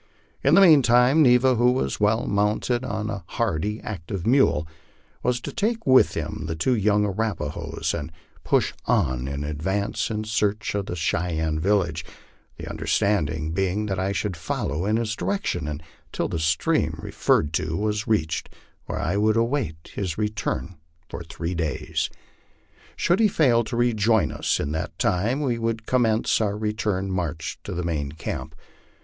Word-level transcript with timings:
In 0.43 0.55
the 0.55 0.61
meanwhile 0.61 1.13
Neva, 1.13 1.53
who 1.57 1.73
was 1.73 1.99
well 1.99 2.25
mounted 2.25 2.83
on 2.83 3.11
a 3.11 3.23
hardy, 3.27 3.79
active 3.81 4.25
mule, 4.25 4.67
was 5.21 5.39
to 5.41 5.51
take 5.51 5.85
with 5.85 6.15
him 6.15 6.45
the 6.47 6.55
two 6.55 6.75
young 6.75 7.05
Arapahoes, 7.05 7.93
and 7.95 8.11
push 8.43 8.73
on 8.87 9.27
in 9.27 9.43
advance 9.43 10.09
in 10.09 10.23
search 10.23 10.73
of 10.73 10.87
the 10.87 10.95
Cheyenne 10.95 11.59
village, 11.59 12.03
the 12.57 12.65
understanding 12.67 13.51
being 13.51 13.85
that 13.85 13.99
I 13.99 14.11
should 14.11 14.35
follow 14.35 14.87
in 14.87 14.97
his 14.97 15.15
direction 15.15 15.67
until 15.67 16.27
the 16.27 16.39
stream 16.39 16.97
referred 16.99 17.53
to 17.53 17.77
was 17.77 18.07
reached, 18.07 18.49
where 18.87 18.97
I 18.97 19.17
would 19.17 19.37
await 19.37 19.91
his 19.93 20.17
return 20.17 20.77
for 21.11 21.21
tbree 21.21 21.55
days. 21.55 22.09
Should 22.95 23.19
he 23.19 23.27
fail 23.27 23.63
to 23.65 23.77
rejoin 23.77 24.31
us 24.31 24.59
in 24.59 24.71
that 24.71 24.97
time, 24.97 25.41
we 25.41 25.59
would 25.59 25.85
commence 25.85 26.41
our 26.41 26.57
return 26.57 27.11
march 27.11 27.59
to 27.65 27.73
the 27.75 27.83
main 27.83 28.13
camp. 28.13 28.55